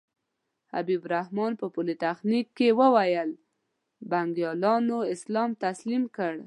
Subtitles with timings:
[0.73, 3.29] حبیب الرحمن په پولتخنیک کې وویل
[4.11, 6.33] بنګالیانو اسلام تقسیم کړ.